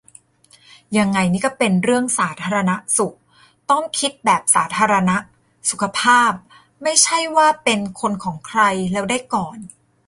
[0.97, 3.15] ยังไงนี่ก็เป็นเรื่องสาธารณสุข
[3.71, 5.17] ต้องคิดแบบสาธารณะ-
[5.69, 6.31] สุขภาพ
[6.83, 8.61] ไม่ใช่ว่าเป็นคนของใคร
[8.91, 9.57] แล้วได้ก่อน